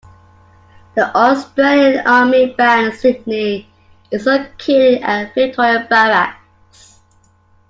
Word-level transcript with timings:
The 0.95 1.15
Australian 1.15 2.07
Army 2.07 2.55
Band 2.55 2.95
Sydney 2.95 3.69
is 4.09 4.25
located 4.25 5.03
at 5.03 5.35
Victoria 5.35 5.85
Barracks. 5.87 6.97